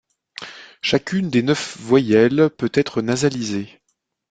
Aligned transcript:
Chacune 0.81 1.29
des 1.29 1.43
neuf 1.43 1.77
voyelles 1.79 2.49
peut 2.57 2.71
être 2.73 3.03
nasalisée. 3.03 3.81